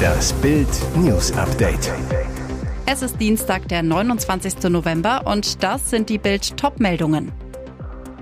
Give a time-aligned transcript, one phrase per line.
[0.00, 1.92] Das Bild News Update.
[2.86, 4.70] Es ist Dienstag, der 29.
[4.70, 7.32] November und das sind die Bild Topmeldungen.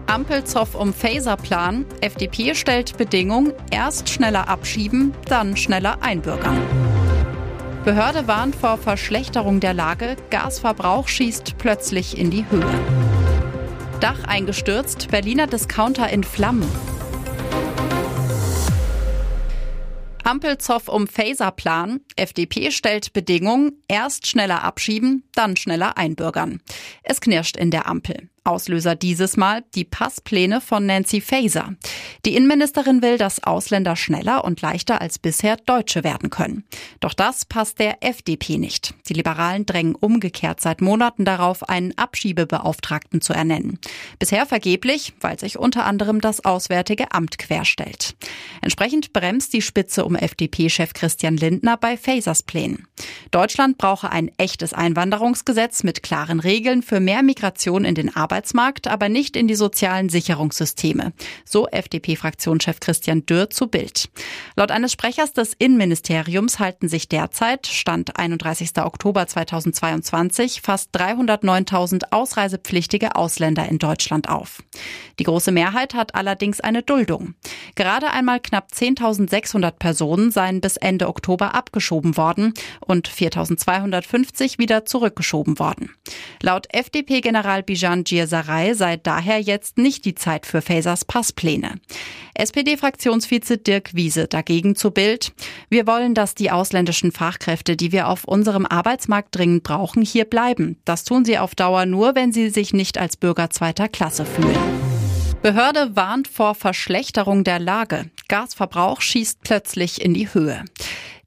[0.07, 1.85] Ampelzoff um Phaserplan.
[2.01, 6.59] FDP stellt Bedingung, erst schneller abschieben, dann schneller einbürgern.
[7.85, 12.67] Behörde warnt vor Verschlechterung der Lage, Gasverbrauch schießt plötzlich in die Höhe.
[14.01, 16.69] Dach eingestürzt, Berliner Discounter in Flammen.
[20.29, 22.01] Ampelzoff um Phaserplan.
[22.17, 26.61] FDP stellt Bedingung, erst schneller abschieben, dann schneller einbürgern.
[27.03, 28.29] Es knirscht in der Ampel.
[28.49, 31.75] Auslöser dieses Mal die Passpläne von Nancy Faeser.
[32.25, 36.65] Die Innenministerin will, dass Ausländer schneller und leichter als bisher Deutsche werden können.
[37.01, 38.95] Doch das passt der FDP nicht.
[39.09, 43.79] Die Liberalen drängen umgekehrt seit Monaten darauf, einen Abschiebebeauftragten zu ernennen.
[44.19, 48.17] Bisher vergeblich, weil sich unter anderem das Auswärtige Amt querstellt.
[48.63, 52.89] Entsprechend bremst die Spitze um FDP-Chef Christian Lindner bei Fasers Plänen.
[53.31, 58.87] Deutschland brauche ein echtes Einwanderungsgesetz mit klaren Regeln für mehr Migration in den Arbeitsmarkt Arbeitsmarkt,
[58.87, 61.13] aber nicht in die sozialen Sicherungssysteme.
[61.45, 64.09] So FDP-Fraktionschef Christian Dürr zu Bild.
[64.55, 68.79] Laut eines Sprechers des Innenministeriums halten sich derzeit, Stand 31.
[68.79, 74.63] Oktober 2022, fast 309.000 ausreisepflichtige Ausländer in Deutschland auf.
[75.19, 77.35] Die große Mehrheit hat allerdings eine Duldung.
[77.75, 85.59] Gerade einmal knapp 10.600 Personen seien bis Ende Oktober abgeschoben worden und 4.250 wieder zurückgeschoben
[85.59, 85.91] worden.
[86.41, 91.77] Laut FDP-General Bijan Gier Gläserei sei daher jetzt nicht die Zeit für Fasers Passpläne.
[92.35, 95.33] SPD-Fraktionsvize Dirk Wiese dagegen zu Bild.
[95.71, 100.79] Wir wollen, dass die ausländischen Fachkräfte, die wir auf unserem Arbeitsmarkt dringend brauchen, hier bleiben.
[100.85, 104.59] Das tun sie auf Dauer nur, wenn sie sich nicht als Bürger zweiter Klasse fühlen.
[105.41, 108.11] Behörde warnt vor Verschlechterung der Lage.
[108.29, 110.65] Gasverbrauch schießt plötzlich in die Höhe.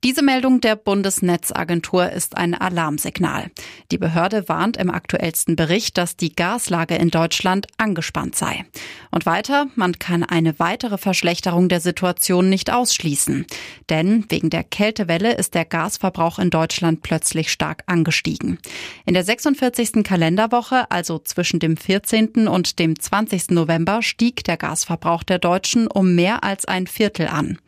[0.04, 3.52] Diese Meldung der Bundesnetzagentur ist ein Alarmsignal.
[3.92, 8.66] Die Behörde warnt im aktuellsten Bericht, dass die Gaslage in Deutschland angespannt sei.
[9.12, 13.46] Und weiter, man kann eine weitere Verschlechterung der Situation nicht ausschließen.
[13.92, 18.58] Denn wegen der Kältewelle ist der Gasverbrauch in Deutschland plötzlich stark angestiegen.
[19.06, 20.04] In der 46.
[20.04, 22.48] Kalenderwoche, also zwischen dem 14.
[22.48, 23.52] und dem 20.
[23.52, 27.60] November, stieg der Gasverbrauch der Deutschen um mehr als ein Viertel an.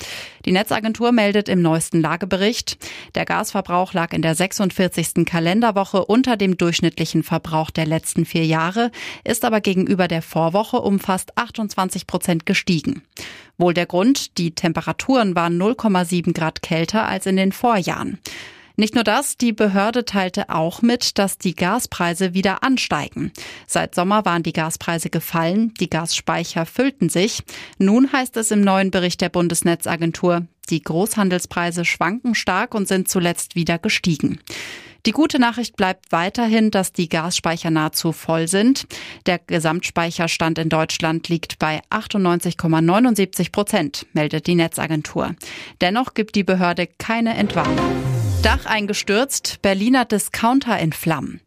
[0.46, 2.78] Die Netzagentur meldet im neuesten Lagebericht,
[3.16, 5.26] der Gasverbrauch lag in der 46.
[5.26, 8.92] Kalenderwoche unter dem durchschnittlichen Verbrauch der letzten vier Jahre,
[9.24, 13.04] ist aber gegenüber der Vorwoche um fast 28 Prozent gestiegen.
[13.58, 18.20] Wohl der Grund, die Temperaturen waren 0,7 Grad kälter als in den Vorjahren.
[18.76, 23.32] Nicht nur das, die Behörde teilte auch mit, dass die Gaspreise wieder ansteigen.
[23.68, 27.44] Seit Sommer waren die Gaspreise gefallen, die Gasspeicher füllten sich.
[27.78, 33.56] Nun heißt es im neuen Bericht der Bundesnetzagentur, die Großhandelspreise schwanken stark und sind zuletzt
[33.56, 34.40] wieder gestiegen.
[35.06, 38.88] Die gute Nachricht bleibt weiterhin, dass die Gasspeicher nahezu voll sind.
[39.26, 45.36] Der Gesamtspeicherstand in Deutschland liegt bei 98,79 Prozent, meldet die Netzagentur.
[45.82, 48.23] Dennoch gibt die Behörde keine Entwarnung.
[48.44, 51.40] Dach eingestürzt, Berliner Discounter in Flammen.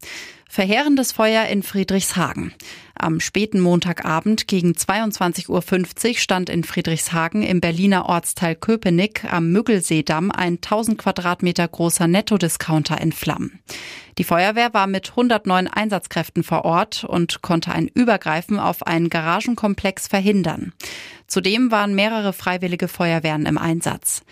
[0.48, 2.54] Verheerendes Feuer in Friedrichshagen.
[2.98, 10.30] Am späten Montagabend gegen 22.50 Uhr stand in Friedrichshagen im Berliner Ortsteil Köpenick am Müggelseedamm
[10.30, 13.60] ein 1000 Quadratmeter großer Netto-Discounter in Flammen.
[14.18, 20.08] Die Feuerwehr war mit 109 Einsatzkräften vor Ort und konnte ein Übergreifen auf einen Garagenkomplex
[20.08, 20.72] verhindern.
[21.26, 24.22] Zudem waren mehrere freiwillige Feuerwehren im Einsatz.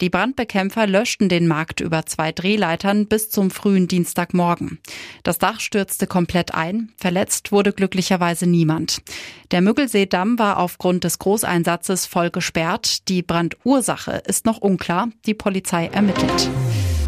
[0.00, 4.78] Die Brandbekämpfer löschten den Markt über zwei Drehleitern bis zum frühen Dienstagmorgen.
[5.24, 8.13] Das Dach stürzte komplett ein, verletzt wurde glücklicherweise
[8.46, 9.02] niemand.
[9.50, 13.08] Der Müggelseedamm war aufgrund des Großeinsatzes voll gesperrt.
[13.08, 15.08] Die Brandursache ist noch unklar.
[15.26, 16.50] Die Polizei ermittelt.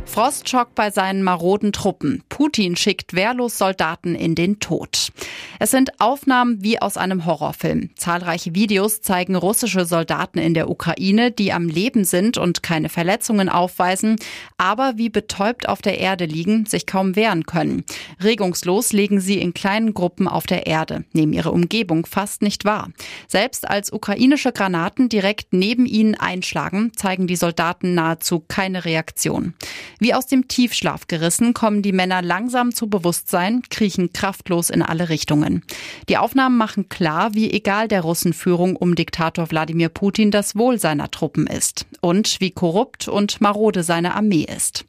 [0.07, 2.23] Frostschock bei seinen maroden Truppen.
[2.29, 5.11] Putin schickt wehrlos Soldaten in den Tod.
[5.59, 7.91] Es sind Aufnahmen wie aus einem Horrorfilm.
[7.97, 13.49] Zahlreiche Videos zeigen russische Soldaten in der Ukraine, die am Leben sind und keine Verletzungen
[13.49, 14.17] aufweisen,
[14.59, 17.85] aber wie betäubt auf der Erde liegen, sich kaum wehren können.
[18.23, 22.91] Regungslos liegen sie in kleinen Gruppen auf der Erde, nehmen ihre Umgebung fast nicht wahr.
[23.29, 29.55] Selbst als ukrainische Granaten direkt neben ihnen einschlagen, zeigen die Soldaten nahezu keine Reaktion.
[29.99, 35.09] Wie aus dem Tiefschlaf gerissen, kommen die Männer langsam zu Bewusstsein, kriechen kraftlos in alle
[35.09, 35.63] Richtungen.
[36.11, 41.11] Die Aufnahmen machen klar, wie egal der Russenführung um Diktator Wladimir Putin das Wohl seiner
[41.11, 44.85] Truppen ist und wie korrupt und marode seine Armee ist.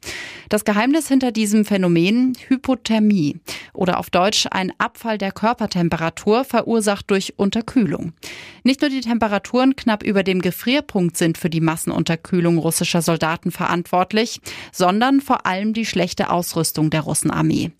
[0.50, 3.40] Das Geheimnis hinter diesem Phänomen Hypothermie
[3.72, 8.12] oder auf Deutsch ein Abfall der Körpertemperatur verursacht durch Unterkühlung.
[8.62, 14.40] Nicht nur die Temperaturen knapp über dem Gefrierpunkt sind für die Massenunterkühlung russischer Soldaten verantwortlich,
[14.72, 17.72] sondern vor allem die schlechte Ausrüstung der Russenarmee.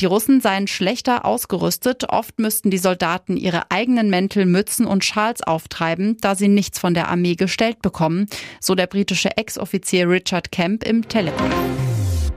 [0.00, 5.42] Die Russen seien schlechter ausgerüstet, oft müssten die Soldaten ihre eigenen Mäntel, Mützen und Schals
[5.42, 8.26] auftreiben, da sie nichts von der Armee gestellt bekommen,
[8.60, 11.50] so der britische Ex-Offizier Richard Kemp im Telegram.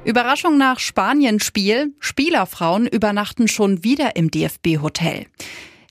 [0.06, 1.94] Überraschung nach Spanien-Spiel.
[2.00, 5.26] Spielerfrauen übernachten schon wieder im DFB-Hotel.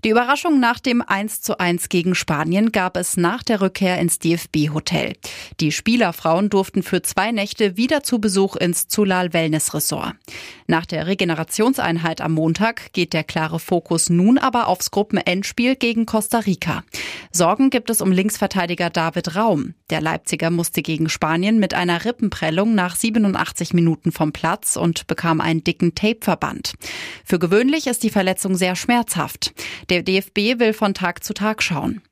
[0.04, 4.20] Die Überraschung nach dem 1 zu 1 gegen Spanien gab es nach der Rückkehr ins
[4.20, 5.14] DFB-Hotel.
[5.58, 10.14] Die Spielerfrauen durften für zwei Nächte wieder zu Besuch ins Zulal Wellness Resort.
[10.68, 16.38] Nach der Regenerationseinheit am Montag geht der klare Fokus nun aber aufs Gruppenendspiel gegen Costa
[16.38, 16.84] Rica.
[17.32, 19.74] Sorgen gibt es um Linksverteidiger David Raum.
[19.90, 25.40] Der Leipziger musste gegen Spanien mit einer Rippenprellung nach 87 Minuten vom Platz und bekam
[25.40, 26.74] einen dicken Tapeverband.
[27.24, 29.52] Für gewöhnlich ist die Verletzung sehr schmerzhaft.
[29.90, 32.02] Der DFB will von Tag zu Tag schauen.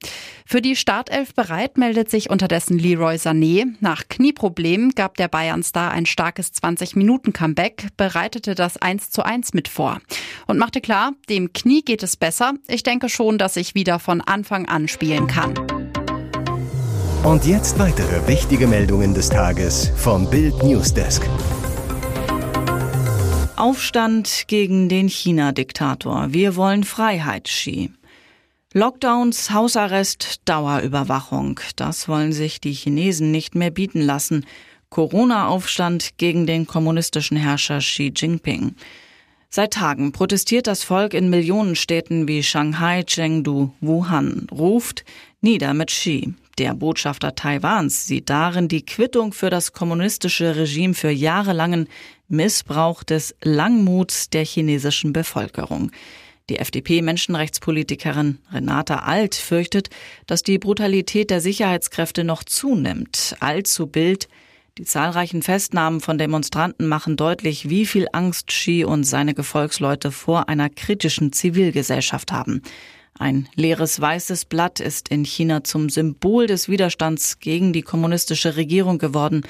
[0.46, 3.66] Für die Startelf bereit meldet sich unterdessen Leroy Sané.
[3.80, 9.98] Nach Knieproblemen gab der Bayern-Star ein starkes 20-Minuten-Comeback, bereitete das 1 zu 1 mit vor
[10.46, 12.54] und machte klar, dem Knie geht es besser.
[12.68, 15.54] Ich denke schon, dass ich wieder von Anfang an spielen kann.
[17.24, 21.28] Und jetzt weitere wichtige Meldungen des Tages vom Bild Newsdesk.
[23.56, 26.26] Aufstand gegen den China-Diktator.
[26.30, 27.90] Wir wollen Freiheit, Xi.
[28.74, 31.58] Lockdowns, Hausarrest, Dauerüberwachung.
[31.76, 34.44] Das wollen sich die Chinesen nicht mehr bieten lassen.
[34.90, 38.74] Corona-Aufstand gegen den kommunistischen Herrscher Xi Jinping.
[39.48, 45.04] Seit Tagen protestiert das Volk in Millionenstädten wie Shanghai, Chengdu, Wuhan, ruft
[45.46, 46.34] nieder mit Xi.
[46.58, 51.88] Der Botschafter Taiwans sieht darin die Quittung für das kommunistische Regime für jahrelangen
[52.26, 55.92] Missbrauch des Langmuts der chinesischen Bevölkerung.
[56.50, 59.88] Die FDP-Menschenrechtspolitikerin Renata Alt fürchtet,
[60.26, 63.36] dass die Brutalität der Sicherheitskräfte noch zunimmt.
[63.38, 64.28] Allzu Bild.
[64.78, 70.48] Die zahlreichen Festnahmen von Demonstranten machen deutlich, wie viel Angst Xi und seine Gefolgsleute vor
[70.48, 72.62] einer kritischen Zivilgesellschaft haben.
[73.18, 78.98] Ein leeres weißes Blatt ist in China zum Symbol des Widerstands gegen die kommunistische Regierung
[78.98, 79.42] geworden.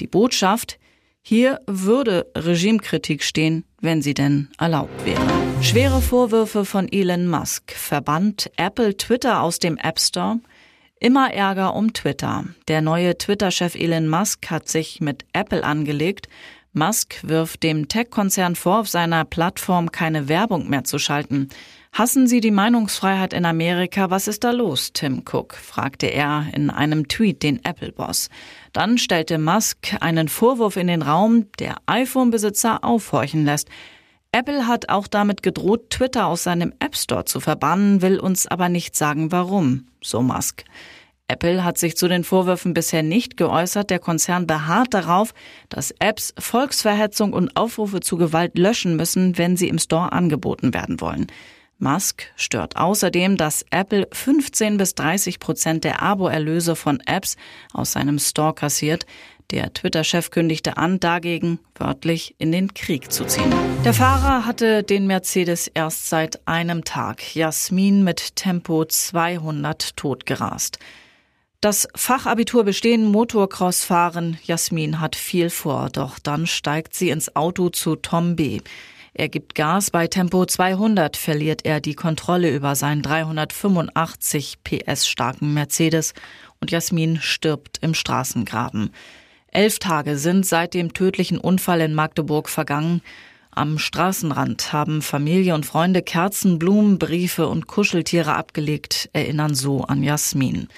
[0.00, 0.78] Die Botschaft,
[1.22, 5.22] hier würde Regimekritik stehen, wenn sie denn erlaubt wäre.
[5.62, 7.72] Schwere Vorwürfe von Elon Musk.
[7.72, 10.38] Verbannt Apple Twitter aus dem App Store?
[11.00, 12.44] Immer Ärger um Twitter.
[12.68, 16.28] Der neue Twitter-Chef Elon Musk hat sich mit Apple angelegt.
[16.72, 21.48] Musk wirft dem Tech-Konzern vor, auf seiner Plattform keine Werbung mehr zu schalten.
[21.96, 24.10] Hassen Sie die Meinungsfreiheit in Amerika?
[24.10, 25.54] Was ist da los, Tim Cook?
[25.54, 28.28] fragte er in einem Tweet den Apple-Boss.
[28.74, 33.70] Dann stellte Musk einen Vorwurf in den Raum, der iPhone-Besitzer aufhorchen lässt.
[34.30, 38.68] Apple hat auch damit gedroht, Twitter aus seinem App Store zu verbannen, will uns aber
[38.68, 40.64] nicht sagen, warum, so Musk.
[41.28, 43.88] Apple hat sich zu den Vorwürfen bisher nicht geäußert.
[43.88, 45.32] Der Konzern beharrt darauf,
[45.70, 51.00] dass Apps Volksverhetzung und Aufrufe zu Gewalt löschen müssen, wenn sie im Store angeboten werden
[51.00, 51.28] wollen.
[51.78, 57.36] Musk stört außerdem, dass Apple 15 bis 30 Prozent der Abo-Erlöse von Apps
[57.72, 59.04] aus seinem Store kassiert.
[59.50, 63.52] Der Twitter-Chef kündigte an, dagegen wörtlich in den Krieg zu ziehen.
[63.84, 67.36] Der Fahrer hatte den Mercedes erst seit einem Tag.
[67.36, 70.78] Jasmin mit Tempo 200 totgerast.
[71.60, 74.38] Das Fachabitur bestehen, Motocross fahren.
[74.44, 78.60] Jasmin hat viel vor, doch dann steigt sie ins Auto zu Tom B.
[79.18, 85.54] Er gibt Gas, bei Tempo 200 verliert er die Kontrolle über seinen 385 PS starken
[85.54, 86.12] Mercedes
[86.60, 88.90] und Jasmin stirbt im Straßengraben.
[89.50, 93.00] Elf Tage sind seit dem tödlichen Unfall in Magdeburg vergangen.
[93.50, 100.02] Am Straßenrand haben Familie und Freunde Kerzen, Blumen, Briefe und Kuscheltiere abgelegt, erinnern so an
[100.02, 100.68] Jasmin.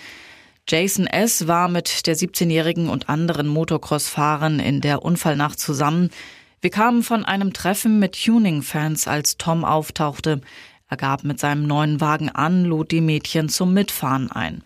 [0.68, 1.48] Jason S.
[1.48, 6.10] war mit der 17-Jährigen und anderen Motocross-Fahrern in der Unfallnacht zusammen.
[6.60, 10.40] Wir kamen von einem Treffen mit Tuning-Fans, als Tom auftauchte.
[10.88, 14.64] Er gab mit seinem neuen Wagen an, lud die Mädchen zum Mitfahren ein.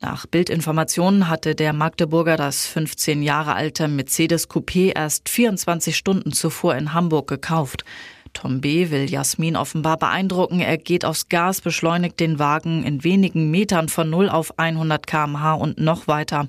[0.00, 6.76] Nach Bildinformationen hatte der Magdeburger das 15 Jahre alte Mercedes Coupé erst 24 Stunden zuvor
[6.76, 7.84] in Hamburg gekauft.
[8.32, 8.90] Tom B.
[8.90, 10.60] will Jasmin offenbar beeindrucken.
[10.60, 15.54] Er geht aufs Gas, beschleunigt den Wagen in wenigen Metern von 0 auf 100 kmh
[15.54, 16.46] und noch weiter.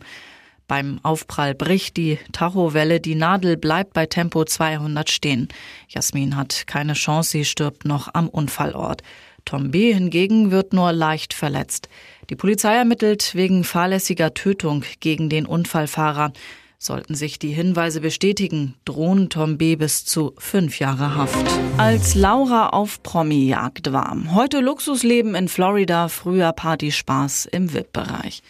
[0.67, 5.47] Beim Aufprall bricht die Tachowelle, die Nadel bleibt bei Tempo 200 stehen.
[5.87, 9.03] Jasmin hat keine Chance, sie stirbt noch am Unfallort.
[9.45, 9.93] Tom B.
[9.93, 11.87] hingegen wird nur leicht verletzt.
[12.31, 16.33] Die Polizei ermittelt wegen fahrlässiger Tötung gegen den Unfallfahrer.
[16.79, 19.75] Sollten sich die Hinweise bestätigen, drohen Tom B.
[19.75, 21.45] bis zu fünf Jahre Haft.
[21.77, 24.17] Als Laura auf Promi-Jagd war.
[24.33, 28.41] Heute Luxusleben in Florida, früher Partyspaß im VIP-Bereich.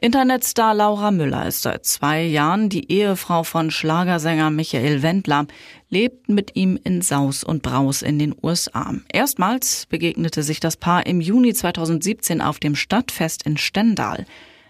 [0.00, 5.48] Internetstar Laura Müller ist seit zwei Jahren die Ehefrau von Schlagersänger Michael Wendler,
[5.90, 8.94] lebt mit ihm in Saus und Braus in den USA.
[9.12, 14.24] Erstmals begegnete sich das Paar im Juni 2017 auf dem Stadtfest in Stendal.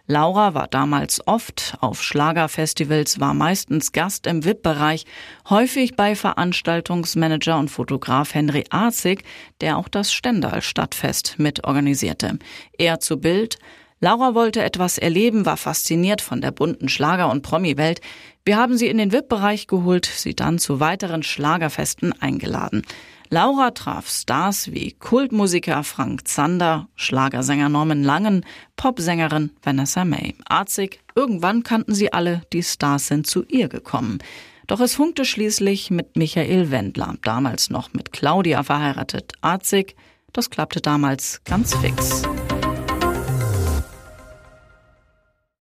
[0.06, 5.04] Laura war damals oft auf Schlagerfestivals, war meistens Gast im VIP-Bereich,
[5.50, 9.25] häufig bei Veranstaltungsmanager und Fotograf Henry Arzig,
[9.61, 12.38] der auch das Stendal-Stadtfest mitorganisierte.
[12.78, 13.58] Er zu Bild,
[14.00, 18.00] Laura wollte etwas erleben, war fasziniert von der bunten Schlager- und Promi-Welt.
[18.45, 22.83] Wir haben sie in den VIP-Bereich geholt, sie dann zu weiteren Schlagerfesten eingeladen.
[23.31, 30.35] Laura traf Stars wie Kultmusiker Frank Zander, Schlagersänger Norman Langen, Popsängerin Vanessa May.
[30.49, 34.19] Arzig, irgendwann kannten sie alle, die Stars sind zu ihr gekommen.
[34.67, 39.33] Doch es funkte schließlich mit Michael Wendler, damals noch mit Claudia verheiratet.
[39.40, 39.97] Arzig,
[40.33, 42.23] das klappte damals ganz fix.